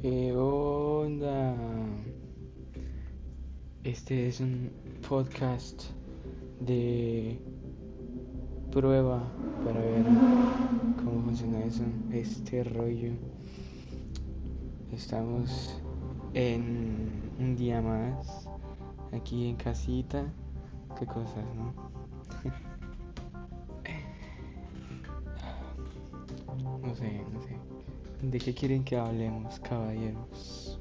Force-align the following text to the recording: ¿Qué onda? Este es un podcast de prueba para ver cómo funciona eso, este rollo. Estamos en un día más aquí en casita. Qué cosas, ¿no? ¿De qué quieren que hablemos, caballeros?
¿Qué 0.00 0.32
onda? 0.32 1.56
Este 3.82 4.28
es 4.28 4.38
un 4.38 4.70
podcast 5.08 5.86
de 6.60 7.36
prueba 8.70 9.20
para 9.64 9.80
ver 9.80 10.04
cómo 11.02 11.20
funciona 11.24 11.64
eso, 11.64 11.82
este 12.12 12.62
rollo. 12.62 13.10
Estamos 14.92 15.82
en 16.32 17.32
un 17.40 17.56
día 17.56 17.82
más 17.82 18.48
aquí 19.10 19.48
en 19.48 19.56
casita. 19.56 20.32
Qué 20.96 21.06
cosas, 21.06 21.44
¿no? 21.56 21.74
¿De 28.20 28.38
qué 28.38 28.52
quieren 28.52 28.84
que 28.84 28.96
hablemos, 28.96 29.60
caballeros? 29.60 30.80